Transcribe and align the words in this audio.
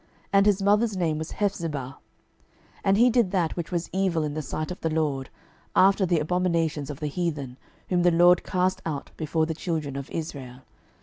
And 0.33 0.47
his 0.47 0.63
mother's 0.63 0.97
name 0.97 1.19
was 1.19 1.29
Hephzibah. 1.33 1.95
12:021:002 1.97 1.97
And 2.85 2.97
he 2.97 3.11
did 3.11 3.29
that 3.29 3.55
which 3.55 3.71
was 3.71 3.87
evil 3.93 4.23
in 4.23 4.33
the 4.33 4.41
sight 4.41 4.71
of 4.71 4.81
the 4.81 4.89
LORD, 4.89 5.29
after 5.75 6.07
the 6.07 6.17
abominations 6.17 6.89
of 6.89 6.99
the 6.99 7.05
heathen, 7.05 7.55
whom 7.89 8.01
the 8.01 8.09
LORD 8.09 8.41
cast 8.43 8.81
out 8.83 9.11
before 9.15 9.45
the 9.45 9.53
children 9.53 9.95
of 9.95 10.09
Israel. 10.09 10.61